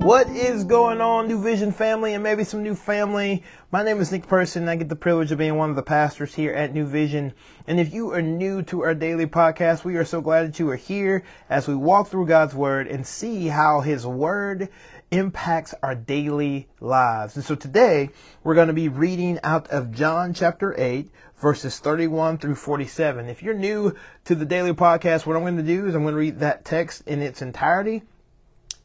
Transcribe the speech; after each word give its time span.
What 0.00 0.30
is 0.30 0.64
going 0.64 1.02
on, 1.02 1.28
New 1.28 1.42
Vision 1.42 1.72
family, 1.72 2.14
and 2.14 2.22
maybe 2.22 2.42
some 2.42 2.62
new 2.62 2.74
family? 2.74 3.44
My 3.70 3.82
name 3.82 4.00
is 4.00 4.10
Nick 4.10 4.26
Person, 4.26 4.62
and 4.62 4.70
I 4.70 4.76
get 4.76 4.88
the 4.88 4.96
privilege 4.96 5.30
of 5.30 5.36
being 5.36 5.56
one 5.56 5.68
of 5.68 5.76
the 5.76 5.82
pastors 5.82 6.34
here 6.34 6.54
at 6.54 6.72
New 6.72 6.86
Vision. 6.86 7.34
And 7.66 7.78
if 7.78 7.92
you 7.92 8.10
are 8.12 8.22
new 8.22 8.62
to 8.62 8.80
our 8.80 8.94
daily 8.94 9.26
podcast, 9.26 9.84
we 9.84 9.96
are 9.96 10.04
so 10.06 10.22
glad 10.22 10.48
that 10.48 10.58
you 10.58 10.70
are 10.70 10.76
here 10.76 11.22
as 11.50 11.68
we 11.68 11.74
walk 11.74 12.08
through 12.08 12.28
God's 12.28 12.54
Word 12.54 12.86
and 12.88 13.06
see 13.06 13.48
how 13.48 13.82
His 13.82 14.06
Word 14.06 14.70
impacts 15.10 15.74
our 15.82 15.94
daily 15.94 16.66
lives. 16.80 17.36
And 17.36 17.44
so 17.44 17.54
today, 17.54 18.08
we're 18.42 18.54
going 18.54 18.68
to 18.68 18.72
be 18.72 18.88
reading 18.88 19.38
out 19.44 19.68
of 19.68 19.92
John 19.92 20.32
chapter 20.32 20.74
8, 20.80 21.10
verses 21.36 21.78
31 21.78 22.38
through 22.38 22.54
47. 22.54 23.28
If 23.28 23.42
you're 23.42 23.52
new 23.52 23.94
to 24.24 24.34
the 24.34 24.46
daily 24.46 24.72
podcast, 24.72 25.26
what 25.26 25.36
I'm 25.36 25.42
going 25.42 25.58
to 25.58 25.62
do 25.62 25.86
is 25.86 25.94
I'm 25.94 26.04
going 26.04 26.14
to 26.14 26.18
read 26.18 26.38
that 26.38 26.64
text 26.64 27.06
in 27.06 27.20
its 27.20 27.42
entirety 27.42 28.02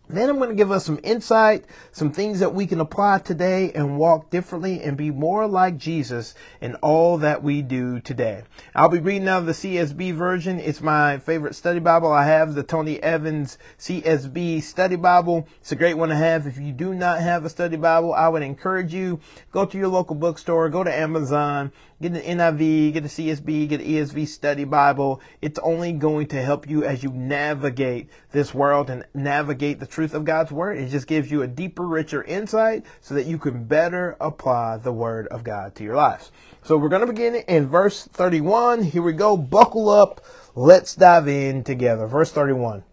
then 0.08 0.30
I'm 0.30 0.38
going 0.38 0.50
to 0.50 0.56
give 0.56 0.72
us 0.72 0.86
some 0.86 1.00
insight, 1.04 1.66
some 1.92 2.12
things 2.12 2.40
that 2.40 2.54
we 2.54 2.68
can 2.68 2.80
apply 2.80 3.20
today 3.20 3.72
and 3.74 3.98
walk 3.98 4.30
differently 4.30 4.82
and 4.82 4.96
be 4.96 5.12
more 5.12 5.48
like 5.48 5.78
Jesus 5.78 6.36
in 6.62 6.76
all 6.76 7.18
that 7.18 7.42
we 7.42 7.62
do 7.62 8.00
today. 8.00 8.44
I'll 8.76 8.90
be 8.90 9.00
reading 9.00 9.28
out 9.28 9.40
of 9.40 9.46
the 9.48 9.54
CSB 9.54 10.14
version. 10.14 10.60
It's 10.60 10.82
my 10.82 11.18
favorite 11.18 11.56
study 11.56 11.80
Bible. 11.80 12.12
I 12.12 12.26
have 12.26 12.54
the 12.54 12.64
Tony 12.64 13.02
Evans 13.02 13.58
CSB 13.80 14.62
study 14.62 14.96
Bible. 14.96 15.48
It's 15.62 15.72
a 15.72 15.76
great 15.76 15.98
one 15.98 16.10
to 16.10 16.16
have. 16.16 16.46
If 16.46 16.58
you 16.58 16.72
do 16.72 16.94
not 16.94 17.22
have 17.22 17.46
a 17.46 17.50
study 17.50 17.78
Bible, 17.78 18.14
I 18.14 18.28
would 18.28 18.44
encourage 18.44 18.94
you 18.94 19.20
go 19.52 19.66
to 19.66 19.78
your 19.78 19.88
local 19.88 20.16
bookstore, 20.16 20.70
go 20.70 20.84
to 20.84 20.94
Amazon, 20.94 21.72
get 22.02 22.12
an 22.12 22.38
NIV, 22.38 22.94
get 22.94 23.06
a 23.06 23.08
CSB, 23.08 23.70
get 23.70 23.82
an 23.82 23.88
ESV 23.88 24.28
study 24.28 24.64
Bible. 24.64 25.22
It's 25.42 25.60
only 25.60 25.94
going 25.94 26.28
to 26.28 26.42
help 26.42 26.70
you 26.70 26.84
as 26.84 27.04
you 27.04 27.12
navigate 27.12 28.10
this 28.32 28.54
world 28.54 28.90
and 28.90 29.06
navigate 29.14 29.80
the 29.80 29.88
truth 29.88 30.14
of 30.14 30.26
God's 30.26 30.52
Word. 30.52 30.78
It 30.78 30.90
just 30.90 31.08
gives 31.08 31.32
you 31.32 31.42
a 31.42 31.48
deeper, 31.48 31.86
richer 31.86 32.24
insight 32.24 32.86
so 33.02 33.14
that 33.16 33.26
you 33.26 33.38
can 33.38 33.64
better 33.64 34.18
apply 34.20 34.78
the 34.78 34.92
Word 34.92 35.28
of 35.28 35.44
God 35.44 35.76
to 35.76 35.84
your 35.84 35.96
lives. 35.96 36.32
So 36.64 36.78
we're 36.78 36.90
going 36.90 37.06
to 37.06 37.14
begin 37.14 37.36
in 37.36 37.68
verse 37.68 38.06
31. 38.06 38.84
Here 38.84 39.02
we 39.02 39.14
go. 39.14 39.38
Buckle 39.38 39.90
up. 39.90 40.24
Let's 40.56 40.96
dive 40.96 41.28
in 41.28 41.64
together. 41.64 42.08
Verse 42.08 42.32
31. 42.32 42.84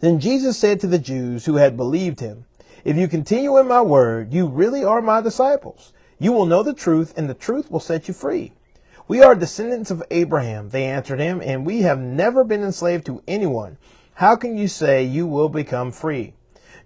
Then 0.00 0.20
Jesus 0.20 0.58
said 0.58 0.80
to 0.80 0.86
the 0.86 0.98
Jews 0.98 1.46
who 1.46 1.56
had 1.56 1.76
believed 1.76 2.20
him, 2.20 2.44
If 2.84 2.96
you 2.96 3.08
continue 3.08 3.56
in 3.58 3.66
my 3.66 3.80
word, 3.80 4.34
you 4.34 4.46
really 4.46 4.84
are 4.84 5.00
my 5.00 5.22
disciples. 5.22 5.92
You 6.18 6.32
will 6.32 6.46
know 6.46 6.62
the 6.62 6.72
truth, 6.72 7.12
and 7.16 7.28
the 7.28 7.34
truth 7.34 7.70
will 7.70 7.80
set 7.80 8.08
you 8.08 8.14
free. 8.14 8.52
We 9.06 9.22
are 9.22 9.34
descendants 9.34 9.90
of 9.90 10.02
Abraham, 10.10 10.70
they 10.70 10.84
answered 10.84 11.20
him, 11.20 11.40
and 11.40 11.66
we 11.66 11.82
have 11.82 11.98
never 11.98 12.42
been 12.42 12.62
enslaved 12.62 13.06
to 13.06 13.22
anyone. 13.28 13.76
How 14.14 14.34
can 14.34 14.56
you 14.56 14.66
say 14.66 15.04
you 15.04 15.26
will 15.26 15.48
become 15.48 15.92
free? 15.92 16.32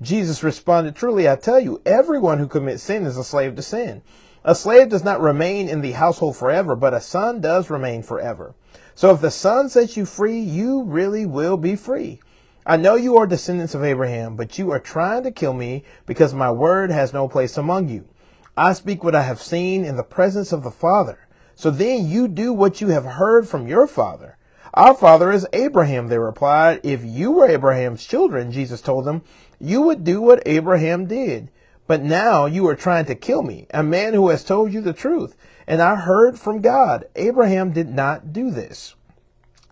Jesus 0.03 0.43
responded, 0.43 0.97
Truly 0.97 1.29
I 1.29 1.37
tell 1.37 1.61
you, 1.61 1.81
everyone 1.87 2.39
who 2.39 2.49
commits 2.49 2.83
sin 2.83 3.07
is 3.07 3.17
a 3.17 3.25
slave 3.25 3.55
to 3.57 3.63
sin. 3.63 4.03
A 4.45 4.55
slave 4.55 4.89
does 4.89 5.05
not 5.05 5.21
remain 5.21 5.69
in 5.69 5.81
the 5.81 5.93
household 5.93 6.37
forever, 6.37 6.75
but 6.75 6.95
a 6.95 7.01
son 7.01 7.41
does 7.41 7.71
remain 7.71 8.03
forever. 8.03 8.55
So 8.95 9.11
if 9.13 9.21
the 9.21 9.31
son 9.31 9.69
sets 9.69 9.97
you 9.97 10.07
free, 10.07 10.41
you 10.41 10.83
really 10.83 11.25
will 11.25 11.57
be 11.57 11.77
free. 11.77 12.21
I 12.67 12.77
know 12.77 12.95
you 12.95 13.17
are 13.17 13.27
descendants 13.27 13.75
of 13.75 13.85
Abraham, 13.85 14.37
but 14.37 14.59
you 14.59 14.71
are 14.71 14.81
trying 14.81 15.23
to 15.23 15.31
kill 15.31 15.53
me 15.53 15.85
because 16.07 16.35
my 16.35 16.51
word 16.51 16.91
has 16.91 17.13
no 17.13 17.29
place 17.29 17.57
among 17.57 17.89
you. 17.89 18.07
I 18.57 18.73
speak 18.73 19.03
what 19.05 19.15
I 19.15 19.23
have 19.23 19.41
seen 19.41 19.85
in 19.85 19.97
the 19.97 20.03
presence 20.03 20.53
of 20.53 20.63
the 20.63 20.71
Father. 20.71 21.29
So 21.55 21.71
then 21.71 22.09
you 22.09 22.27
do 22.27 22.53
what 22.53 22.81
you 22.81 22.89
have 22.89 23.05
heard 23.05 23.47
from 23.47 23.69
your 23.69 23.87
father. 23.87 24.39
Our 24.73 24.95
father 24.95 25.31
is 25.31 25.47
Abraham, 25.53 26.09
they 26.09 26.19
replied. 26.19 26.81
If 26.83 27.05
you 27.05 27.33
were 27.33 27.49
Abraham's 27.49 28.07
children, 28.07 28.53
Jesus 28.53 28.81
told 28.81 29.05
them, 29.05 29.23
you 29.59 29.83
would 29.83 30.05
do 30.05 30.23
what 30.23 30.43
Abraham 30.47 31.07
did. 31.07 31.51
But 31.87 32.03
now 32.03 32.47
you 32.47 32.67
are 32.69 32.77
trying 32.77 33.05
to 33.07 33.15
kill 33.15 33.43
me, 33.43 33.67
a 33.75 33.83
man 33.83 34.15
who 34.15 34.29
has 34.29 34.45
told 34.45 34.73
you 34.73 34.81
the 34.81 34.93
truth. 34.93 35.37
And 35.67 35.83
I 35.83 35.97
heard 35.97 36.39
from 36.39 36.61
God. 36.61 37.05
Abraham 37.17 37.73
did 37.73 37.89
not 37.89 38.33
do 38.33 38.51
this. 38.51 38.95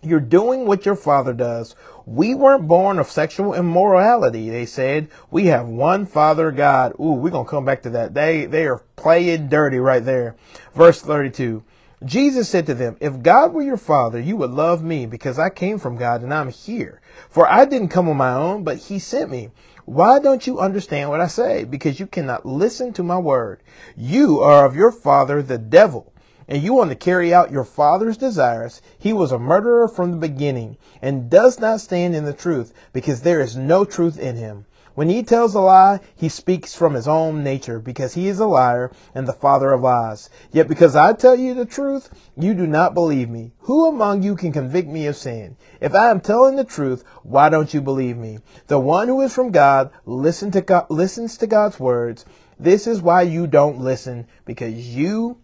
You're 0.02 0.20
doing 0.20 0.64
what 0.64 0.86
your 0.86 0.94
father 0.94 1.32
does. 1.32 1.74
We 2.06 2.34
weren't 2.34 2.68
born 2.68 3.00
of 3.00 3.10
sexual 3.10 3.52
immorality, 3.52 4.48
they 4.48 4.64
said. 4.64 5.08
We 5.30 5.46
have 5.46 5.66
one 5.66 6.06
Father 6.06 6.52
God. 6.52 6.92
Ooh, 7.00 7.14
we're 7.14 7.30
going 7.30 7.46
to 7.46 7.50
come 7.50 7.64
back 7.64 7.82
to 7.82 7.90
that. 7.90 8.14
They, 8.14 8.46
they 8.46 8.66
are 8.66 8.82
playing 8.94 9.48
dirty 9.48 9.78
right 9.78 10.04
there. 10.04 10.36
Verse 10.74 11.02
32. 11.02 11.64
Jesus 12.04 12.48
said 12.48 12.64
to 12.66 12.74
them, 12.74 12.96
If 13.00 13.22
God 13.22 13.52
were 13.52 13.62
your 13.62 13.76
father, 13.76 14.20
you 14.20 14.36
would 14.36 14.52
love 14.52 14.84
me 14.84 15.04
because 15.04 15.36
I 15.36 15.50
came 15.50 15.78
from 15.78 15.96
God 15.96 16.22
and 16.22 16.32
I'm 16.32 16.50
here. 16.50 17.00
For 17.28 17.50
I 17.50 17.64
didn't 17.64 17.88
come 17.88 18.08
on 18.08 18.16
my 18.16 18.32
own, 18.32 18.62
but 18.62 18.76
he 18.76 19.00
sent 19.00 19.30
me. 19.30 19.50
Why 19.84 20.20
don't 20.20 20.46
you 20.46 20.60
understand 20.60 21.10
what 21.10 21.20
I 21.20 21.26
say? 21.26 21.64
Because 21.64 21.98
you 21.98 22.06
cannot 22.06 22.46
listen 22.46 22.92
to 22.92 23.02
my 23.02 23.18
word. 23.18 23.62
You 23.96 24.38
are 24.40 24.64
of 24.64 24.76
your 24.76 24.92
father, 24.92 25.42
the 25.42 25.58
devil 25.58 26.12
and 26.48 26.62
you 26.62 26.72
want 26.72 26.90
to 26.90 26.96
carry 26.96 27.32
out 27.32 27.52
your 27.52 27.64
father's 27.64 28.16
desires, 28.16 28.80
he 28.98 29.12
was 29.12 29.30
a 29.30 29.38
murderer 29.38 29.86
from 29.86 30.10
the 30.10 30.16
beginning 30.16 30.78
and 31.02 31.28
does 31.30 31.60
not 31.60 31.80
stand 31.80 32.16
in 32.16 32.24
the 32.24 32.32
truth 32.32 32.72
because 32.92 33.20
there 33.20 33.40
is 33.40 33.56
no 33.56 33.84
truth 33.84 34.18
in 34.18 34.36
him. 34.36 34.64
When 34.98 35.10
he 35.10 35.22
tells 35.22 35.54
a 35.54 35.60
lie, 35.60 36.00
he 36.16 36.28
speaks 36.28 36.74
from 36.74 36.94
his 36.94 37.06
own 37.06 37.44
nature 37.44 37.78
because 37.78 38.14
he 38.14 38.26
is 38.26 38.40
a 38.40 38.46
liar 38.46 38.90
and 39.14 39.28
the 39.28 39.32
father 39.32 39.72
of 39.72 39.82
lies. 39.82 40.28
Yet 40.50 40.66
because 40.66 40.96
I 40.96 41.12
tell 41.12 41.36
you 41.36 41.54
the 41.54 41.66
truth, 41.66 42.10
you 42.36 42.52
do 42.52 42.66
not 42.66 42.94
believe 42.94 43.30
me. 43.30 43.52
Who 43.60 43.86
among 43.86 44.24
you 44.24 44.34
can 44.34 44.50
convict 44.50 44.88
me 44.88 45.06
of 45.06 45.14
sin? 45.14 45.56
If 45.80 45.94
I 45.94 46.10
am 46.10 46.20
telling 46.20 46.56
the 46.56 46.64
truth, 46.64 47.04
why 47.22 47.48
don't 47.48 47.72
you 47.72 47.80
believe 47.80 48.16
me? 48.16 48.40
The 48.66 48.80
one 48.80 49.06
who 49.06 49.20
is 49.20 49.32
from 49.32 49.52
God 49.52 49.92
listen 50.04 50.50
to 50.50 50.62
God, 50.62 50.86
listens 50.90 51.36
to 51.36 51.46
God's 51.46 51.78
words. 51.78 52.24
This 52.58 52.88
is 52.88 53.00
why 53.00 53.22
you 53.22 53.46
don't 53.46 53.78
listen 53.78 54.26
because 54.44 54.74
you 54.74 55.38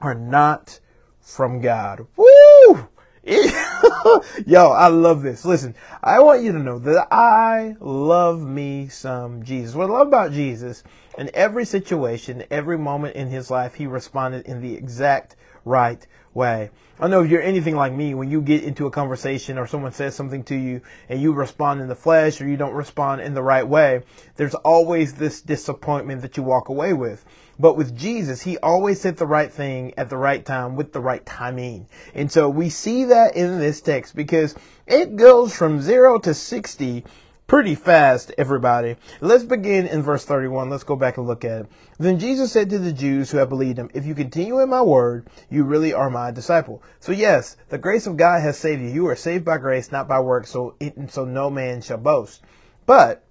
are 0.00 0.14
not 0.14 0.80
from 1.20 1.60
God. 1.60 2.06
Woo! 2.16 2.88
Yo, 4.46 4.70
I 4.70 4.86
love 4.86 5.22
this. 5.22 5.44
Listen, 5.44 5.74
I 6.00 6.20
want 6.20 6.44
you 6.44 6.52
to 6.52 6.58
know 6.60 6.78
that 6.78 7.08
I 7.10 7.74
love 7.80 8.40
me 8.40 8.86
some 8.86 9.42
Jesus. 9.42 9.74
What 9.74 9.90
I 9.90 9.94
love 9.94 10.06
about 10.06 10.30
Jesus, 10.30 10.84
in 11.18 11.28
every 11.34 11.64
situation, 11.64 12.44
every 12.50 12.78
moment 12.78 13.16
in 13.16 13.28
his 13.28 13.50
life, 13.50 13.74
he 13.74 13.86
responded 13.88 14.46
in 14.46 14.60
the 14.60 14.74
exact 14.74 15.34
right 15.64 16.06
way. 16.36 16.70
I 17.00 17.08
know 17.08 17.22
if 17.22 17.30
you're 17.30 17.42
anything 17.42 17.74
like 17.74 17.92
me, 17.92 18.14
when 18.14 18.30
you 18.30 18.40
get 18.40 18.62
into 18.62 18.86
a 18.86 18.90
conversation 18.90 19.58
or 19.58 19.66
someone 19.66 19.92
says 19.92 20.14
something 20.14 20.44
to 20.44 20.54
you 20.54 20.80
and 21.08 21.20
you 21.20 21.32
respond 21.32 21.80
in 21.80 21.88
the 21.88 21.96
flesh 21.96 22.40
or 22.40 22.48
you 22.48 22.56
don't 22.56 22.74
respond 22.74 23.20
in 23.20 23.34
the 23.34 23.42
right 23.42 23.66
way, 23.66 24.02
there's 24.36 24.54
always 24.54 25.14
this 25.14 25.42
disappointment 25.42 26.22
that 26.22 26.36
you 26.36 26.42
walk 26.42 26.68
away 26.68 26.92
with. 26.92 27.24
But 27.58 27.76
with 27.76 27.96
Jesus, 27.96 28.42
he 28.42 28.56
always 28.58 29.00
said 29.00 29.16
the 29.16 29.26
right 29.26 29.52
thing 29.52 29.94
at 29.96 30.10
the 30.10 30.16
right 30.16 30.44
time 30.44 30.76
with 30.76 30.92
the 30.92 31.00
right 31.00 31.24
timing. 31.26 31.88
And 32.14 32.30
so 32.30 32.48
we 32.48 32.68
see 32.68 33.04
that 33.04 33.34
in 33.34 33.58
this 33.58 33.80
text 33.80 34.14
because 34.14 34.54
it 34.86 35.16
goes 35.16 35.56
from 35.56 35.80
zero 35.80 36.18
to 36.20 36.32
60 36.32 37.04
pretty 37.46 37.74
fast, 37.74 38.32
everybody. 38.36 38.96
Let's 39.20 39.44
begin 39.44 39.86
in 39.86 40.02
verse 40.02 40.24
31. 40.24 40.68
Let's 40.68 40.84
go 40.84 40.96
back 40.96 41.16
and 41.16 41.26
look 41.26 41.44
at 41.44 41.62
it. 41.62 41.66
Then 41.98 42.18
Jesus 42.18 42.52
said 42.52 42.70
to 42.70 42.78
the 42.78 42.92
Jews 42.92 43.30
who 43.30 43.38
had 43.38 43.48
believed 43.48 43.78
him, 43.78 43.90
If 43.94 44.04
you 44.04 44.14
continue 44.14 44.60
in 44.60 44.68
my 44.68 44.82
word, 44.82 45.28
you 45.48 45.64
really 45.64 45.92
are 45.92 46.10
my 46.10 46.30
disciple. 46.30 46.82
So 46.98 47.12
yes, 47.12 47.56
the 47.68 47.78
grace 47.78 48.06
of 48.06 48.16
God 48.16 48.42
has 48.42 48.58
saved 48.58 48.82
you. 48.82 48.88
You 48.88 49.06
are 49.06 49.16
saved 49.16 49.44
by 49.44 49.58
grace, 49.58 49.92
not 49.92 50.08
by 50.08 50.20
works, 50.20 50.50
so, 50.50 50.74
so 51.08 51.24
no 51.24 51.48
man 51.48 51.80
shall 51.82 51.98
boast. 51.98 52.42
But 52.84 53.22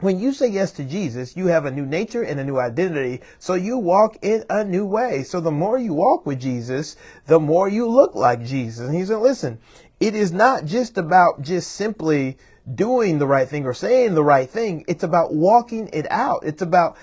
when 0.00 0.20
you 0.20 0.32
say 0.32 0.46
yes 0.46 0.70
to 0.72 0.84
Jesus, 0.84 1.36
you 1.36 1.46
have 1.46 1.64
a 1.64 1.72
new 1.72 1.84
nature 1.84 2.22
and 2.22 2.38
a 2.38 2.44
new 2.44 2.58
identity. 2.58 3.20
So 3.40 3.54
you 3.54 3.78
walk 3.78 4.16
in 4.22 4.44
a 4.48 4.64
new 4.64 4.86
way. 4.86 5.24
So 5.24 5.40
the 5.40 5.50
more 5.50 5.76
you 5.76 5.92
walk 5.92 6.24
with 6.24 6.40
Jesus, 6.40 6.94
the 7.26 7.40
more 7.40 7.68
you 7.68 7.88
look 7.88 8.14
like 8.14 8.44
Jesus. 8.44 8.86
And 8.86 8.96
he 8.96 9.04
said, 9.04 9.16
listen, 9.16 9.58
it 10.00 10.14
is 10.14 10.32
not 10.32 10.64
just 10.64 10.96
about 10.96 11.42
just 11.42 11.72
simply 11.72 12.38
doing 12.74 13.18
the 13.18 13.26
right 13.26 13.48
thing 13.48 13.64
or 13.64 13.74
saying 13.74 14.14
the 14.14 14.24
right 14.24 14.48
thing. 14.48 14.84
It's 14.86 15.02
about 15.02 15.34
walking 15.34 15.88
it 15.92 16.06
out. 16.10 16.44
It's 16.44 16.62
about 16.62 16.96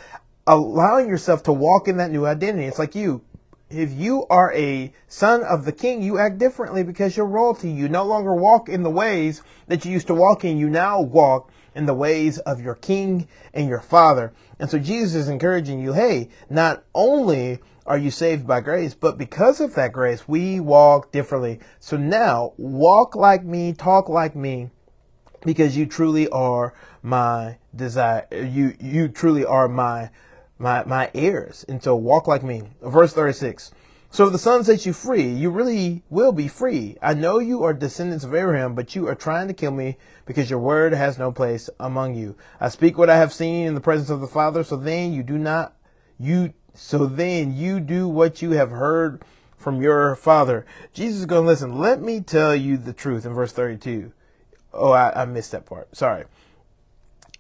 allowing 0.47 1.09
yourself 1.09 1.44
to 1.44 1.53
walk 1.53 1.88
in 1.88 1.97
that 1.97 2.12
new 2.12 2.25
identity. 2.25 2.65
It's 2.65 2.80
like 2.80 2.95
you. 2.95 3.21
If 3.69 3.92
you 3.92 4.27
are 4.30 4.53
a 4.53 4.94
son 5.07 5.44
of 5.44 5.65
the 5.65 5.71
king, 5.71 6.03
you 6.03 6.19
act 6.19 6.38
differently 6.38 6.83
because 6.83 7.18
you're 7.18 7.25
royalty. 7.25 7.69
You 7.69 7.89
no 7.89 8.03
longer 8.03 8.33
walk 8.33 8.69
in 8.69 8.83
the 8.83 8.92
ways 8.92 9.42
that 9.68 9.83
you 9.83 9.92
used 9.92 10.07
to 10.07 10.13
walk 10.13 10.45
in. 10.45 10.57
You 10.57 10.69
now 10.69 11.01
walk 11.01 11.51
in 11.74 11.88
the 11.88 11.94
ways 11.94 12.38
of 12.39 12.62
your 12.62 12.75
king 12.75 13.27
and 13.53 13.68
your 13.68 13.81
father. 13.81 14.33
And 14.59 14.69
so 14.69 14.77
Jesus 14.77 15.15
is 15.15 15.27
encouraging 15.27 15.81
you, 15.81 15.94
hey, 15.94 16.30
not 16.50 16.83
only 16.94 17.59
are 17.86 17.98
you 17.98 18.10
saved 18.10 18.48
by 18.48 18.62
grace, 18.62 18.94
but 18.94 19.18
because 19.18 19.62
of 19.62 19.76
that 19.76 19.94
grace, 19.94 20.28
we 20.28 20.60
walk 20.60 21.12
differently. 21.12 21.60
So 21.80 21.98
now, 21.98 22.54
walk 22.58 23.16
like 23.16 23.44
me, 23.44 23.74
talk 23.74 24.10
like 24.10 24.36
me, 24.36 24.72
because 25.44 25.78
you 25.78 25.86
truly 25.86 26.28
are 26.30 26.74
my 27.04 27.58
desire. 27.76 28.26
You 28.32 28.76
you 28.80 29.08
truly 29.08 29.46
are 29.46 29.68
my 29.68 30.10
my 30.58 30.84
my 30.86 31.12
heirs. 31.14 31.64
And 31.70 31.82
so 31.82 31.96
walk 31.96 32.28
like 32.28 32.44
me. 32.44 32.64
Verse 32.82 33.14
36. 33.14 33.72
So 34.10 34.28
if 34.28 34.31
the 34.31 34.40
Son 34.40 34.64
sets 34.64 34.86
you 34.86 34.94
free, 34.94 35.28
you 35.28 35.50
really 35.50 36.02
will 36.10 36.31
be 36.31 36.48
free. 36.48 36.98
I 37.02 37.14
know 37.14 37.40
you 37.40 37.64
are 37.64 37.74
descendants 37.74 38.24
of 38.24 38.34
Abraham, 38.34 38.74
but 38.74 38.96
you 38.96 39.08
are 39.10 39.16
trying 39.16 39.50
to 39.50 39.54
kill 39.54 39.72
me 39.72 39.98
because 40.26 40.50
your 40.50 40.60
word 40.60 40.94
has 40.94 41.18
no 41.18 41.34
place 41.34 41.70
among 41.81 42.16
you. 42.16 42.38
I 42.62 42.70
speak 42.70 42.98
what 42.98 43.10
I 43.10 43.18
have 43.18 43.34
seen 43.34 43.68
in 43.68 43.76
the 43.76 43.81
presence 43.81 44.10
of 44.10 44.22
the 44.22 44.28
Father, 44.28 44.64
so 44.64 44.78
then 44.78 45.12
you 45.12 45.22
do 45.22 45.38
not 45.38 45.76
you 46.18 46.54
so 46.75 47.06
then 47.06 47.56
you 47.56 47.80
do 47.80 48.07
what 48.07 48.42
you 48.42 48.51
have 48.51 48.72
heard 48.72 49.24
from 49.57 49.81
your 49.81 50.16
father. 50.16 50.66
Jesus 50.94 51.22
is 51.22 51.25
going 51.25 51.44
to 51.44 51.48
listen. 51.48 51.80
Let 51.80 52.01
me 52.01 52.22
tell 52.22 52.56
you 52.56 52.77
the 52.77 52.94
truth 52.94 53.25
in 53.25 53.33
verse 53.33 53.51
32. 53.51 54.12
Oh, 54.74 54.92
I, 54.92 55.24
I 55.24 55.25
missed 55.25 55.51
that 55.51 55.66
part. 55.66 55.95
Sorry. 55.95 56.25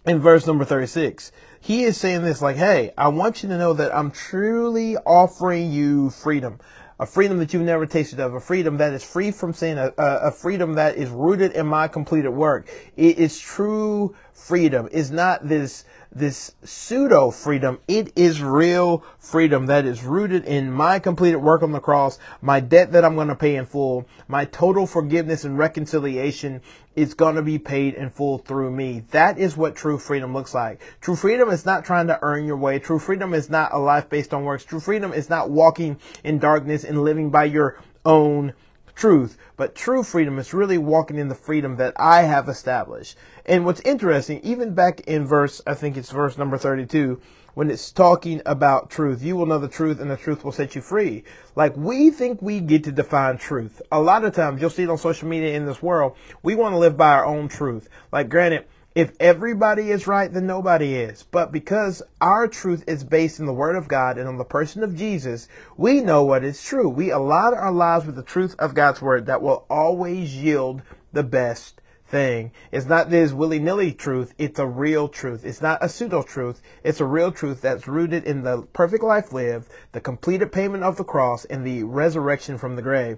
In 0.05 0.19
verse 0.19 0.47
number 0.47 0.65
36, 0.65 1.31
he 1.59 1.83
is 1.83 1.97
saying 1.97 2.23
this 2.23 2.41
like, 2.41 2.55
Hey, 2.55 2.93
I 2.97 3.09
want 3.09 3.43
you 3.43 3.49
to 3.49 3.57
know 3.57 3.73
that 3.73 3.95
I'm 3.95 4.11
truly 4.11 4.97
offering 4.97 5.71
you 5.71 6.09
freedom 6.09 6.59
a 6.99 7.05
freedom 7.05 7.39
that 7.39 7.53
you've 7.53 7.63
never 7.63 7.85
tasted 7.85 8.19
of, 8.19 8.33
a 8.33 8.39
freedom 8.39 8.77
that 8.77 8.93
is 8.93 9.03
free 9.03 9.31
from 9.31 9.53
sin, 9.53 9.77
a, 9.77 9.91
a, 9.97 10.31
freedom 10.31 10.73
that 10.73 10.95
is 10.95 11.09
rooted 11.09 11.51
in 11.51 11.67
my 11.67 11.87
completed 11.87 12.29
work. 12.29 12.69
It 12.95 13.17
is 13.17 13.37
true 13.37 14.15
freedom. 14.33 14.87
It's 14.91 15.09
not 15.09 15.47
this 15.47 15.83
this 16.15 16.55
pseudo 16.63 17.29
freedom. 17.29 17.77
It 17.89 18.13
is 18.15 18.41
real 18.41 19.03
freedom 19.19 19.65
that 19.65 19.85
is 19.85 20.03
rooted 20.03 20.45
in 20.45 20.71
my 20.71 20.97
completed 20.97 21.37
work 21.37 21.61
on 21.61 21.73
the 21.73 21.81
cross, 21.81 22.17
my 22.41 22.61
debt 22.61 22.93
that 22.93 23.03
I'm 23.03 23.15
going 23.15 23.27
to 23.27 23.35
pay 23.35 23.57
in 23.57 23.65
full, 23.65 24.07
my 24.29 24.45
total 24.45 24.87
forgiveness 24.87 25.43
and 25.43 25.57
reconciliation 25.57 26.61
is 26.95 27.13
going 27.13 27.35
to 27.35 27.41
be 27.41 27.59
paid 27.59 27.95
in 27.95 28.09
full 28.09 28.37
through 28.37 28.71
me. 28.71 29.03
That 29.11 29.37
is 29.37 29.57
what 29.57 29.75
true 29.75 29.97
freedom 29.97 30.33
looks 30.33 30.53
like. 30.53 30.81
True 31.01 31.17
freedom 31.17 31.49
is 31.49 31.65
not 31.65 31.83
trying 31.83 32.07
to 32.07 32.17
earn 32.21 32.45
your 32.45 32.55
way. 32.55 32.79
True 32.79 32.99
freedom 32.99 33.33
is 33.33 33.49
not 33.49 33.73
a 33.73 33.77
life 33.77 34.09
based 34.09 34.33
on 34.33 34.45
works. 34.45 34.63
True 34.63 34.79
freedom 34.79 35.11
is 35.11 35.29
not 35.29 35.49
walking 35.49 35.99
in 36.23 36.39
darkness 36.39 36.85
and 36.85 37.03
living 37.03 37.29
by 37.29 37.43
your 37.43 37.77
own 38.05 38.53
truth. 38.95 39.37
But 39.57 39.75
true 39.75 40.03
freedom 40.03 40.39
is 40.39 40.53
really 40.53 40.77
walking 40.77 41.17
in 41.17 41.27
the 41.27 41.35
freedom 41.35 41.75
that 41.77 41.93
I 41.97 42.23
have 42.23 42.49
established. 42.49 43.17
And 43.45 43.65
what's 43.65 43.81
interesting, 43.81 44.39
even 44.43 44.73
back 44.73 45.01
in 45.01 45.25
verse, 45.25 45.61
I 45.67 45.73
think 45.73 45.97
it's 45.97 46.11
verse 46.11 46.37
number 46.37 46.57
32, 46.57 47.21
when 47.53 47.71
it's 47.71 47.91
talking 47.91 48.41
about 48.45 48.89
truth, 48.89 49.23
you 49.23 49.37
will 49.37 49.45
know 49.45 49.59
the 49.59 49.69
truth 49.69 50.01
and 50.01 50.11
the 50.11 50.17
truth 50.17 50.43
will 50.43 50.51
set 50.51 50.75
you 50.75 50.81
free. 50.81 51.23
Like 51.55 51.75
we 51.77 52.09
think 52.09 52.41
we 52.41 52.59
get 52.59 52.83
to 52.83 52.91
define 52.91 53.37
truth. 53.37 53.81
A 53.91 54.01
lot 54.01 54.25
of 54.25 54.33
times 54.33 54.59
you'll 54.59 54.69
see 54.69 54.83
it 54.83 54.89
on 54.89 54.97
social 54.97 55.29
media 55.29 55.55
in 55.55 55.65
this 55.65 55.81
world. 55.81 56.17
We 56.43 56.55
want 56.55 56.73
to 56.73 56.77
live 56.77 56.97
by 56.97 57.13
our 57.13 57.25
own 57.25 57.47
truth. 57.47 57.87
Like 58.11 58.29
granted, 58.29 58.65
if 58.95 59.11
everybody 59.19 59.91
is 59.91 60.07
right, 60.07 60.31
then 60.31 60.47
nobody 60.47 60.95
is. 60.95 61.23
But 61.23 61.51
because 61.51 62.01
our 62.21 62.47
truth 62.47 62.85
is 62.87 63.03
based 63.03 63.41
in 63.41 63.45
the 63.45 63.53
Word 63.53 63.75
of 63.75 63.89
God 63.89 64.17
and 64.17 64.25
on 64.25 64.37
the 64.37 64.45
person 64.45 64.83
of 64.83 64.95
Jesus, 64.95 65.49
we 65.75 65.99
know 65.99 66.23
what 66.23 66.45
is 66.45 66.63
true. 66.63 66.87
We 66.87 67.11
align 67.11 67.53
our 67.53 67.73
lives 67.73 68.05
with 68.05 68.15
the 68.15 68.23
truth 68.23 68.55
of 68.57 68.73
God's 68.73 69.01
Word 69.01 69.25
that 69.25 69.41
will 69.41 69.65
always 69.69 70.37
yield 70.37 70.81
the 71.11 71.23
best 71.23 71.81
thing. 72.07 72.53
It's 72.71 72.85
not 72.85 73.09
this 73.09 73.33
willy 73.33 73.59
nilly 73.59 73.91
truth, 73.91 74.33
it's 74.37 74.59
a 74.59 74.65
real 74.65 75.09
truth. 75.09 75.43
It's 75.43 75.61
not 75.61 75.83
a 75.83 75.89
pseudo 75.89 76.23
truth, 76.23 76.61
it's 76.81 77.01
a 77.01 77.05
real 77.05 77.33
truth 77.33 77.61
that's 77.61 77.89
rooted 77.89 78.23
in 78.23 78.43
the 78.43 78.61
perfect 78.71 79.03
life 79.03 79.33
lived, 79.33 79.69
the 79.91 79.99
completed 79.99 80.53
payment 80.53 80.85
of 80.85 80.95
the 80.95 81.03
cross, 81.03 81.43
and 81.45 81.67
the 81.67 81.83
resurrection 81.83 82.57
from 82.57 82.77
the 82.77 82.81
grave 82.81 83.17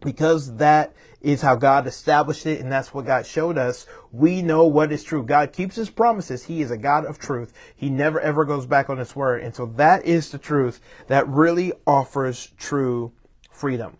because 0.00 0.56
that 0.56 0.94
is 1.20 1.42
how 1.42 1.56
God 1.56 1.86
established 1.86 2.46
it 2.46 2.60
and 2.60 2.70
that's 2.70 2.94
what 2.94 3.06
God 3.06 3.26
showed 3.26 3.58
us. 3.58 3.86
We 4.12 4.42
know 4.42 4.66
what 4.66 4.92
is 4.92 5.02
true. 5.02 5.22
God 5.22 5.52
keeps 5.52 5.76
his 5.76 5.90
promises. 5.90 6.44
He 6.44 6.62
is 6.62 6.70
a 6.70 6.76
God 6.76 7.04
of 7.04 7.18
truth. 7.18 7.52
He 7.74 7.90
never 7.90 8.20
ever 8.20 8.44
goes 8.44 8.66
back 8.66 8.88
on 8.88 8.98
his 8.98 9.16
word. 9.16 9.42
And 9.42 9.54
so 9.54 9.66
that 9.66 10.04
is 10.04 10.30
the 10.30 10.38
truth 10.38 10.80
that 11.08 11.26
really 11.26 11.72
offers 11.86 12.52
true 12.56 13.12
freedom. 13.50 13.96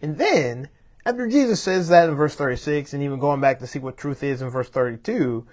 And 0.00 0.18
then 0.18 0.68
after 1.04 1.26
Jesus 1.26 1.62
says 1.62 1.88
that 1.88 2.08
in 2.08 2.14
verse 2.14 2.34
36 2.34 2.92
and 2.92 3.02
even 3.02 3.18
going 3.18 3.40
back 3.40 3.58
to 3.60 3.66
see 3.66 3.78
what 3.78 3.96
truth 3.96 4.22
is 4.22 4.42
in 4.42 4.50
verse 4.50 4.68
32, 4.68 5.46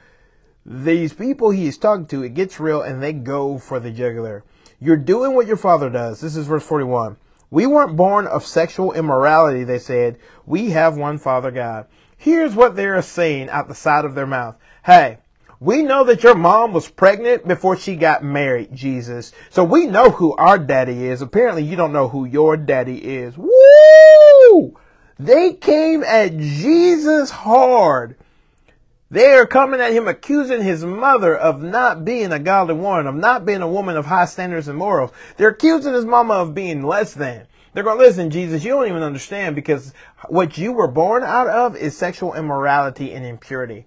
these 0.66 1.14
people 1.14 1.52
he 1.52 1.66
is 1.66 1.78
talking 1.78 2.06
to, 2.08 2.24
it 2.24 2.34
gets 2.34 2.60
real 2.60 2.82
and 2.82 3.02
they 3.02 3.14
go 3.14 3.58
for 3.58 3.80
the 3.80 3.90
jugular. 3.90 4.44
You're 4.80 4.98
doing 4.98 5.34
what 5.34 5.48
your 5.48 5.58
father 5.58 5.90
does. 5.90 6.22
This 6.22 6.36
is 6.36 6.46
verse 6.46 6.64
41. 6.64 7.18
We 7.50 7.66
weren't 7.66 7.96
born 7.96 8.28
of 8.28 8.46
sexual 8.46 8.94
immorality, 8.94 9.64
they 9.64 9.80
said. 9.80 10.18
We 10.46 10.72
have 10.72 10.98
one 10.98 11.18
Father 11.18 11.52
God. 11.52 11.88
Here's 12.18 12.56
what 12.56 12.76
they're 12.76 13.02
saying 13.02 13.50
out 13.50 13.68
the 13.68 13.76
side 13.76 14.06
of 14.06 14.16
their 14.16 14.28
mouth. 14.28 14.56
Hey, 14.86 15.20
we 15.60 15.82
know 15.82 16.04
that 16.04 16.24
your 16.24 16.36
mom 16.36 16.74
was 16.74 16.90
pregnant 16.90 17.48
before 17.48 17.78
she 17.78 17.96
got 17.96 18.24
married, 18.24 18.76
Jesus. 18.76 19.32
So 19.50 19.64
we 19.64 19.88
know 19.88 20.10
who 20.10 20.36
our 20.36 20.60
daddy 20.60 21.06
is. 21.06 21.22
Apparently 21.22 21.64
you 21.64 21.76
don't 21.76 21.94
know 21.94 22.10
who 22.10 22.26
your 22.26 22.58
daddy 22.58 22.98
is. 22.98 23.36
Woo! 23.38 24.78
They 25.18 25.54
came 25.54 26.04
at 26.04 26.38
Jesus 26.38 27.32
hard. 27.32 28.18
They 29.10 29.34
are 29.34 29.46
coming 29.46 29.80
at 29.80 29.94
him 29.94 30.08
accusing 30.08 30.62
his 30.62 30.84
mother 30.84 31.36
of 31.36 31.62
not 31.62 32.04
being 32.04 32.32
a 32.34 32.40
godly 32.40 32.74
woman, 32.74 33.08
of 33.08 33.16
not 33.16 33.46
being 33.46 33.62
a 33.62 33.68
woman 33.68 33.96
of 33.96 34.06
high 34.06 34.26
standards 34.26 34.68
and 34.68 34.78
morals. 34.78 35.12
They're 35.38 35.50
accusing 35.50 35.94
his 35.94 36.06
mama 36.06 36.34
of 36.34 36.54
being 36.54 36.84
less 36.84 37.14
than. 37.14 37.48
They're 37.74 37.84
going, 37.84 38.00
listen, 38.00 38.32
Jesus, 38.32 38.64
you 38.64 38.72
don't 38.72 38.88
even 38.88 39.04
understand 39.04 39.56
because 39.56 39.94
what 40.28 40.58
you 40.58 40.74
were 40.74 40.88
born 40.88 41.24
out 41.24 41.48
of 41.48 41.76
is 41.78 41.96
sexual 41.96 42.34
immorality 42.34 43.14
and 43.14 43.26
impurity. 43.26 43.86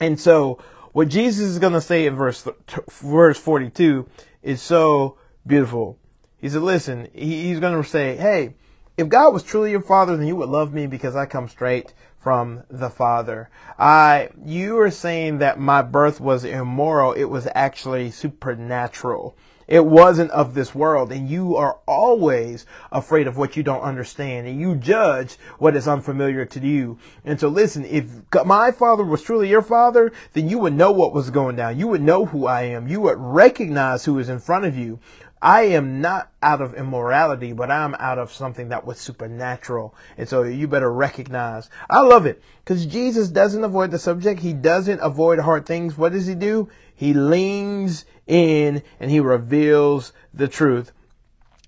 And 0.00 0.18
so 0.18 0.58
what 0.92 1.08
Jesus 1.08 1.42
is 1.44 1.58
going 1.58 1.74
to 1.74 1.80
say 1.80 2.06
in 2.06 2.16
verse, 2.16 2.48
verse 2.88 3.38
42 3.38 4.08
is 4.42 4.62
so 4.62 5.18
beautiful. 5.46 5.98
He 6.38 6.48
said, 6.48 6.62
listen, 6.62 7.08
he's 7.12 7.60
going 7.60 7.80
to 7.80 7.88
say, 7.88 8.16
hey, 8.16 8.54
if 8.96 9.08
God 9.08 9.32
was 9.32 9.42
truly 9.42 9.70
your 9.70 9.82
father, 9.82 10.16
then 10.16 10.26
you 10.26 10.36
would 10.36 10.48
love 10.48 10.72
me 10.72 10.86
because 10.86 11.16
I 11.16 11.26
come 11.26 11.48
straight 11.48 11.92
from 12.24 12.64
the 12.70 12.88
Father. 12.88 13.50
I, 13.78 14.30
you 14.46 14.78
are 14.78 14.90
saying 14.90 15.38
that 15.38 15.60
my 15.60 15.82
birth 15.82 16.22
was 16.22 16.42
immoral. 16.42 17.12
It 17.12 17.24
was 17.24 17.46
actually 17.54 18.10
supernatural. 18.10 19.36
It 19.66 19.84
wasn't 19.84 20.30
of 20.30 20.54
this 20.54 20.74
world. 20.74 21.12
And 21.12 21.28
you 21.28 21.56
are 21.56 21.80
always 21.86 22.64
afraid 22.90 23.26
of 23.26 23.36
what 23.36 23.56
you 23.56 23.62
don't 23.62 23.82
understand. 23.82 24.46
And 24.46 24.58
you 24.58 24.74
judge 24.74 25.36
what 25.58 25.76
is 25.76 25.86
unfamiliar 25.86 26.46
to 26.46 26.60
you. 26.60 26.98
And 27.26 27.38
so 27.38 27.48
listen, 27.48 27.84
if 27.84 28.06
my 28.46 28.70
father 28.72 29.04
was 29.04 29.22
truly 29.22 29.50
your 29.50 29.62
father, 29.62 30.10
then 30.32 30.48
you 30.48 30.58
would 30.58 30.74
know 30.74 30.92
what 30.92 31.12
was 31.12 31.28
going 31.28 31.56
down. 31.56 31.78
You 31.78 31.88
would 31.88 32.02
know 32.02 32.24
who 32.24 32.46
I 32.46 32.62
am. 32.62 32.88
You 32.88 33.02
would 33.02 33.18
recognize 33.18 34.04
who 34.06 34.18
is 34.18 34.30
in 34.30 34.38
front 34.38 34.64
of 34.64 34.78
you. 34.78 34.98
I 35.44 35.64
am 35.64 36.00
not 36.00 36.32
out 36.40 36.62
of 36.62 36.74
immorality, 36.74 37.52
but 37.52 37.70
I'm 37.70 37.94
out 37.96 38.18
of 38.18 38.32
something 38.32 38.70
that 38.70 38.86
was 38.86 38.98
supernatural. 38.98 39.94
And 40.16 40.26
so 40.26 40.42
you 40.42 40.66
better 40.66 40.90
recognize. 40.90 41.68
I 41.90 42.00
love 42.00 42.24
it 42.24 42.42
because 42.64 42.86
Jesus 42.86 43.28
doesn't 43.28 43.62
avoid 43.62 43.90
the 43.90 43.98
subject. 43.98 44.40
He 44.40 44.54
doesn't 44.54 45.00
avoid 45.00 45.40
hard 45.40 45.66
things. 45.66 45.98
What 45.98 46.12
does 46.12 46.26
he 46.26 46.34
do? 46.34 46.70
He 46.94 47.12
leans 47.12 48.06
in 48.26 48.82
and 48.98 49.10
he 49.10 49.20
reveals 49.20 50.14
the 50.32 50.48
truth. 50.48 50.92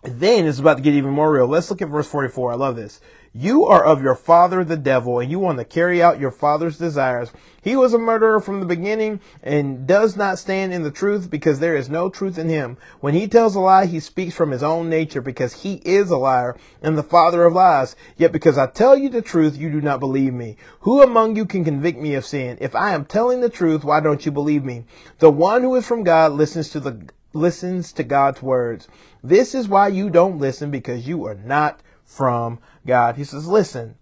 Then 0.03 0.47
it's 0.47 0.59
about 0.59 0.79
to 0.79 0.83
get 0.83 0.95
even 0.95 1.11
more 1.11 1.31
real. 1.31 1.47
Let's 1.47 1.69
look 1.69 1.83
at 1.83 1.89
verse 1.89 2.09
44. 2.09 2.53
I 2.53 2.57
love 2.57 2.77
this. 2.77 2.99
You 3.39 3.67
are 3.67 3.85
of 3.85 4.03
your 4.03 4.15
father, 4.15 4.65
the 4.65 4.79
devil, 4.79 5.19
and 5.19 5.31
you 5.31 5.39
want 5.39 5.59
to 5.59 5.65
carry 5.67 6.03
out 6.03 6.19
your 6.19 6.31
father's 6.31 6.79
desires. 6.79 7.31
He 7.61 7.77
was 7.77 7.93
a 7.93 7.99
murderer 7.99 8.41
from 8.41 8.61
the 8.61 8.67
beginning 8.67 9.21
and 9.43 9.87
does 9.87 10.17
not 10.17 10.39
stand 10.39 10.73
in 10.73 10.85
the 10.85 10.91
truth 10.91 11.29
because 11.29 11.61
there 11.61 11.77
is 11.77 11.91
no 11.91 12.09
truth 12.09 12.39
in 12.39 12.49
him. 12.49 12.79
When 13.01 13.13
he 13.13 13.29
tells 13.29 13.55
a 13.55 13.61
lie, 13.61 13.85
he 13.85 14.01
speaks 14.01 14.35
from 14.35 14.53
his 14.53 14.63
own 14.63 14.89
nature 14.89 15.21
because 15.21 15.65
he 15.65 15.83
is 15.85 16.09
a 16.09 16.17
liar 16.17 16.57
and 16.81 16.97
the 16.97 17.03
father 17.03 17.45
of 17.45 17.53
lies. 17.53 17.95
Yet 18.17 18.33
because 18.33 18.57
I 18.57 18.69
tell 18.69 18.97
you 18.97 19.11
the 19.11 19.21
truth, 19.21 19.55
you 19.55 19.71
do 19.71 19.83
not 19.83 20.01
believe 20.01 20.33
me. 20.33 20.57
Who 20.81 21.03
among 21.03 21.37
you 21.37 21.45
can 21.45 21.63
convict 21.63 21.99
me 22.01 22.15
of 22.15 22.25
sin? 22.25 22.57
If 22.63 22.75
I 22.75 22.95
am 22.95 23.05
telling 23.05 23.43
the 23.43 23.51
truth, 23.51 23.85
why 23.85 24.01
don't 24.01 24.25
you 24.25 24.33
believe 24.33 24.65
me? 24.65 24.85
The 25.19 25.31
one 25.31 25.61
who 25.61 25.75
is 25.75 25.87
from 25.87 26.05
God 26.05 26.33
listens 26.33 26.71
to 26.71 26.81
the 26.81 27.07
listens 27.35 27.93
to 27.93 28.03
God's 28.03 28.41
words. 28.41 28.89
This 29.23 29.55
is 29.55 29.69
why 29.69 29.89
you 29.89 30.09
don't 30.09 30.39
listen 30.39 30.71
because 30.71 31.07
you 31.07 31.27
are 31.27 31.35
not 31.35 31.81
from 32.07 32.61
God. 32.87 33.17
He 33.17 33.25
says, 33.25 33.47
listen, 33.47 33.97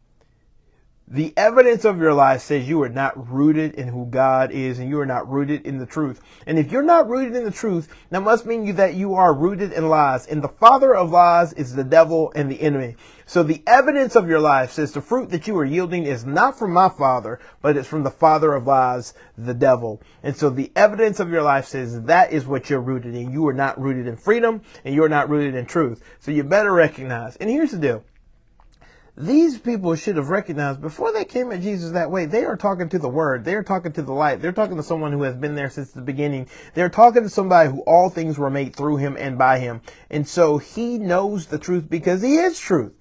the 1.07 1.35
evidence 1.37 1.85
of 1.85 1.99
your 1.99 2.15
life 2.15 2.41
says 2.41 2.67
you 2.67 2.83
are 2.83 2.89
not 2.89 3.31
rooted 3.31 3.75
in 3.75 3.89
who 3.89 4.07
God 4.07 4.51
is 4.51 4.79
and 4.79 4.89
you 4.89 4.99
are 5.01 5.07
not 5.07 5.31
rooted 5.31 5.67
in 5.67 5.77
the 5.77 5.85
truth. 5.85 6.23
And 6.47 6.59
if 6.59 6.73
you're 6.73 6.83
not 6.83 7.11
rooted 7.11 7.37
in 7.37 7.45
the 7.45 7.51
truth, 7.51 7.95
that 8.09 8.23
must 8.23 8.47
mean 8.47 8.65
you 8.65 8.73
that 8.73 8.95
you 8.95 9.15
are 9.15 9.35
rooted 9.35 9.73
in 9.73 9.91
lies. 9.91 10.27
And 10.27 10.43
the 10.43 10.49
father 10.49 10.95
of 10.95 11.11
lies 11.11 11.53
is 11.53 11.75
the 11.75 11.85
devil 11.85 12.33
and 12.35 12.51
the 12.51 12.63
enemy. 12.63 12.97
So 13.27 13.43
the 13.43 13.63
evidence 13.67 14.17
of 14.17 14.29
your 14.29 14.41
life 14.41 14.71
says 14.71 14.93
the 14.93 15.03
fruit 15.03 15.29
that 15.29 15.47
you 15.47 15.59
are 15.59 15.65
yielding 15.67 16.05
is 16.05 16.25
not 16.25 16.59
from 16.59 16.73
my 16.73 16.89
father, 16.89 17.39
but 17.61 17.77
it's 17.77 17.89
from 17.89 18.03
the 18.03 18.11
father 18.11 18.55
of 18.55 18.67
lies, 18.67 19.13
the 19.37 19.55
devil. 19.55 20.01
And 20.23 20.35
so 20.35 20.49
the 20.49 20.73
evidence 20.75 21.21
of 21.21 21.31
your 21.31 21.43
life 21.43 21.67
says 21.67 22.01
that 22.01 22.33
is 22.33 22.47
what 22.47 22.71
you're 22.71 22.81
rooted 22.81 23.15
in. 23.15 23.31
You 23.31 23.47
are 23.49 23.53
not 23.53 23.79
rooted 23.79 24.07
in 24.07 24.17
freedom 24.17 24.63
and 24.87 24.95
you're 24.95 25.11
not 25.11 25.29
rooted 25.29 25.55
in 25.55 25.67
truth. 25.67 26.03
So 26.19 26.31
you 26.31 26.45
better 26.45 26.73
recognize. 26.73 27.37
And 27.37 27.51
here's 27.51 27.73
the 27.73 27.79
deal 27.79 28.05
these 29.17 29.59
people 29.59 29.95
should 29.95 30.17
have 30.17 30.29
recognized 30.29 30.81
before 30.81 31.13
they 31.13 31.25
came 31.25 31.53
at 31.53 31.61
Jesus 31.61 31.93
that 31.93 32.11
way, 32.11 32.27
they 32.27 32.45
are 32.45 32.57
talking 32.57 32.89
to 32.89 32.99
the 32.99 33.09
Word. 33.09 33.45
They 33.45 33.55
are 33.55 33.63
talking 33.63 33.93
to 33.93 34.03
the 34.03 34.13
light. 34.13 34.43
They're 34.43 34.51
talking 34.51 34.77
to 34.77 34.83
someone 34.83 35.13
who 35.13 35.23
has 35.23 35.37
been 35.37 35.55
there 35.55 35.71
since 35.71 35.93
the 35.93 36.01
beginning. 36.01 36.49
They're 36.75 36.89
talking 36.89 37.23
to 37.23 37.29
somebody 37.29 37.71
who 37.71 37.83
all 37.83 38.11
things 38.11 38.39
were 38.39 38.51
made 38.51 38.75
through 38.75 38.97
him 38.97 39.17
and 39.17 39.39
by 39.39 39.61
him. 39.61 39.83
And 40.11 40.27
so 40.27 40.59
he 40.59 40.99
knows 40.99 41.47
the 41.47 41.59
truth 41.59 41.89
because 41.89 42.23
he 42.23 42.37
is 42.37 42.59
truth. 42.59 42.93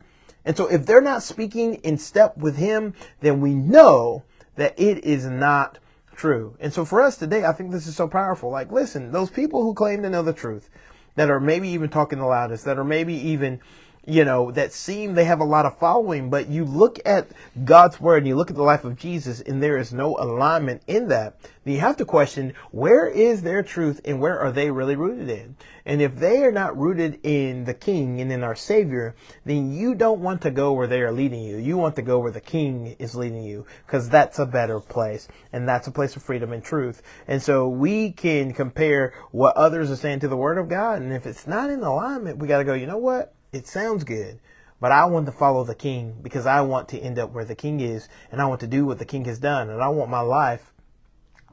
And 0.46 0.56
so 0.56 0.68
if 0.68 0.86
they're 0.86 1.02
not 1.02 1.24
speaking 1.24 1.76
in 1.76 1.98
step 1.98 2.38
with 2.38 2.58
him, 2.58 2.94
then 3.22 3.42
we 3.42 3.56
know 3.56 4.24
that 4.56 4.80
it 4.80 5.04
is 5.04 5.26
not 5.26 5.80
true. 6.16 6.56
And 6.60 6.72
so 6.72 6.86
for 6.86 7.02
us 7.02 7.18
today, 7.18 7.44
I 7.44 7.54
think 7.54 7.72
this 7.72 7.88
is 7.88 7.96
so 7.96 8.08
powerful. 8.08 8.52
Like, 8.52 8.72
listen, 8.72 9.12
those 9.12 9.32
people 9.32 9.64
who 9.64 9.74
claim 9.74 10.04
to 10.04 10.12
know 10.12 10.22
the 10.22 10.34
truth, 10.34 10.70
that 11.16 11.30
are 11.30 11.40
maybe 11.40 11.70
even 11.70 11.90
talking 11.90 12.20
the 12.20 12.26
loudest, 12.26 12.66
that 12.66 12.80
are 12.80 12.84
maybe 12.84 13.14
even 13.14 13.60
you 14.06 14.26
know, 14.26 14.52
that 14.52 14.74
seem 14.74 15.14
they 15.14 15.24
have 15.24 15.40
a 15.40 15.46
lot 15.46 15.66
of 15.66 15.78
following, 15.78 16.30
but 16.30 16.50
you 16.50 16.66
look 16.66 17.00
at 17.06 17.30
God's 17.64 18.02
word 18.02 18.18
and 18.18 18.28
you 18.28 18.36
look 18.36 18.50
at 18.50 18.58
the 18.58 18.64
life 18.64 18.84
of 18.84 18.98
Jesus 18.98 19.40
and 19.40 19.64
there 19.64 19.78
is 19.78 19.94
no 19.94 20.18
alignment 20.18 20.82
in 20.88 21.08
that, 21.08 21.38
then 21.64 21.76
you 21.76 21.80
have 21.80 21.96
to 21.98 22.06
question 22.06 22.54
where 22.72 23.08
is 23.08 23.44
their 23.44 23.64
truth 23.64 24.02
and 24.04 24.20
where 24.20 24.38
are 24.38 24.52
they 24.52 24.70
really 24.72 24.98
rooted 24.98 25.30
in? 25.30 25.56
And 25.86 26.02
if 26.02 26.18
they 26.18 26.44
are 26.44 26.52
not 26.52 26.78
rooted 26.78 27.20
in 27.24 27.64
the 27.64 27.74
King 27.74 28.20
and 28.20 28.30
in 28.30 28.44
our 28.44 28.56
Savior, 28.56 29.16
then 29.46 29.72
you 29.72 29.96
don't 29.96 30.20
want 30.20 30.42
to 30.42 30.52
go 30.52 30.74
where 30.74 30.88
they 30.88 31.02
are 31.02 31.12
leading 31.12 31.42
you. 31.42 31.56
You 31.56 31.78
want 31.78 31.96
to 31.96 32.02
go 32.02 32.20
where 32.20 32.32
the 32.32 32.42
King 32.42 32.98
is 33.00 33.16
leading 33.16 33.44
you 33.44 33.66
because 33.86 34.10
that's 34.10 34.40
a 34.40 34.46
better 34.46 34.82
place 34.82 35.30
and 35.54 35.68
that's 35.68 35.88
a 35.88 35.92
place 35.92 36.18
of 36.18 36.24
freedom 36.24 36.52
and 36.52 36.64
truth. 36.64 37.02
And 37.26 37.42
so 37.42 37.70
we 37.70 38.12
can 38.12 38.54
compare 38.54 39.14
what 39.32 39.56
others 39.56 39.90
are 39.90 39.96
saying 39.96 40.20
to 40.22 40.28
the 40.28 40.38
Word 40.38 40.58
of 40.58 40.68
God. 40.68 41.02
And 41.02 41.14
if 41.14 41.26
it's 41.26 41.48
not 41.48 41.70
in 41.70 41.84
alignment, 41.84 42.40
we 42.40 42.50
got 42.50 42.58
to 42.58 42.66
go, 42.66 42.74
you 42.74 42.88
know 42.88 42.98
what? 42.98 43.34
It 43.54 43.68
sounds 43.68 44.04
good, 44.04 44.40
but 44.82 44.92
I 44.92 45.06
want 45.06 45.28
to 45.28 45.32
follow 45.32 45.64
the 45.64 45.76
king 45.76 46.18
because 46.22 46.46
I 46.46 46.62
want 46.62 46.90
to 46.90 47.00
end 47.00 47.20
up 47.20 47.32
where 47.32 47.46
the 47.46 47.56
king 47.56 47.80
is 47.80 48.10
and 48.32 48.42
I 48.42 48.46
want 48.46 48.60
to 48.62 48.68
do 48.68 48.86
what 48.86 49.00
the 49.00 49.06
king 49.06 49.26
has 49.26 49.40
done. 49.40 49.70
And 49.70 49.82
I 49.82 49.88
want 49.90 50.10
my 50.10 50.20
life 50.20 50.74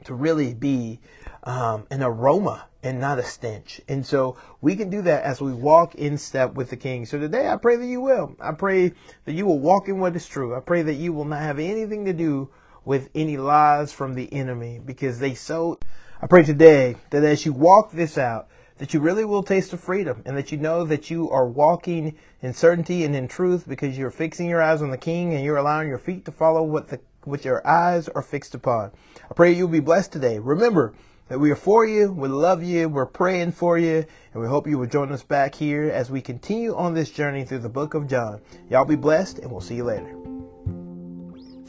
to 0.04 0.14
really 0.14 0.54
be 0.54 0.98
um, 1.44 1.86
an 1.90 2.02
aroma 2.02 2.66
and 2.82 2.98
not 2.98 3.18
a 3.18 3.22
stench. 3.22 3.80
And 3.86 4.04
so 4.04 4.36
we 4.62 4.74
can 4.74 4.88
do 4.88 5.02
that 5.02 5.22
as 5.22 5.40
we 5.40 5.52
walk 5.52 5.94
in 5.94 6.16
step 6.16 6.54
with 6.54 6.70
the 6.70 6.76
king. 6.76 7.04
So 7.04 7.18
today 7.18 7.48
I 7.48 7.56
pray 7.56 7.76
that 7.76 7.86
you 7.86 8.00
will. 8.00 8.34
I 8.40 8.52
pray 8.52 8.94
that 9.26 9.32
you 9.32 9.44
will 9.44 9.58
walk 9.58 9.88
in 9.88 9.98
what 9.98 10.16
is 10.16 10.26
true. 10.26 10.56
I 10.56 10.60
pray 10.60 10.82
that 10.82 10.94
you 10.94 11.12
will 11.12 11.26
not 11.26 11.42
have 11.42 11.58
anything 11.58 12.06
to 12.06 12.14
do 12.14 12.48
with 12.84 13.10
any 13.14 13.36
lies 13.36 13.92
from 13.92 14.14
the 14.14 14.32
enemy 14.32 14.80
because 14.84 15.18
they 15.18 15.34
so. 15.34 15.78
I 16.22 16.26
pray 16.26 16.42
today 16.42 16.96
that 17.10 17.24
as 17.24 17.44
you 17.44 17.52
walk 17.52 17.92
this 17.92 18.16
out, 18.16 18.48
that 18.80 18.94
you 18.94 18.98
really 18.98 19.26
will 19.26 19.42
taste 19.42 19.74
of 19.74 19.80
freedom 19.80 20.22
and 20.24 20.34
that 20.38 20.50
you 20.50 20.56
know 20.56 20.84
that 20.84 21.10
you 21.10 21.30
are 21.30 21.46
walking 21.46 22.16
in 22.40 22.54
certainty 22.54 23.04
and 23.04 23.14
in 23.14 23.28
truth 23.28 23.68
because 23.68 23.96
you're 23.96 24.10
fixing 24.10 24.48
your 24.48 24.62
eyes 24.62 24.80
on 24.80 24.90
the 24.90 24.96
king 24.96 25.34
and 25.34 25.44
you're 25.44 25.58
allowing 25.58 25.86
your 25.86 25.98
feet 25.98 26.24
to 26.24 26.32
follow 26.32 26.62
what 26.62 26.88
the 26.88 26.98
what 27.24 27.44
your 27.44 27.64
eyes 27.68 28.08
are 28.08 28.22
fixed 28.22 28.54
upon. 28.54 28.90
I 29.30 29.34
pray 29.34 29.52
you'll 29.52 29.68
be 29.68 29.80
blessed 29.80 30.12
today. 30.12 30.38
Remember 30.38 30.94
that 31.28 31.38
we 31.38 31.50
are 31.50 31.56
for 31.56 31.84
you, 31.84 32.10
we 32.10 32.28
love 32.28 32.62
you, 32.62 32.88
we're 32.88 33.04
praying 33.04 33.52
for 33.52 33.76
you, 33.76 34.06
and 34.32 34.42
we 34.42 34.48
hope 34.48 34.66
you 34.66 34.78
will 34.78 34.86
join 34.86 35.12
us 35.12 35.22
back 35.22 35.54
here 35.54 35.90
as 35.90 36.10
we 36.10 36.22
continue 36.22 36.74
on 36.74 36.94
this 36.94 37.10
journey 37.10 37.44
through 37.44 37.58
the 37.58 37.68
book 37.68 37.92
of 37.92 38.08
John. 38.08 38.40
Y'all 38.70 38.86
be 38.86 38.96
blessed 38.96 39.40
and 39.40 39.50
we'll 39.50 39.60
see 39.60 39.76
you 39.76 39.84
later. 39.84 40.29